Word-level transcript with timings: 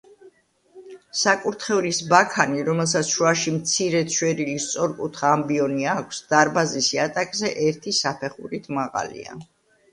საკურთხევლის 1.23 1.99
ბაქანი, 2.13 2.63
რომელსაც 2.69 3.11
შუაში 3.17 3.53
მცირედ 3.59 4.17
შვერილი 4.17 4.57
სწორკუთხა 4.65 5.31
ამბიონი 5.37 5.87
აქვს, 5.95 6.25
დარბაზის 6.35 6.91
იატაკზე 6.97 7.55
ერთი 7.71 7.97
საფეხურით 8.03 8.71
მაღალია. 8.83 9.41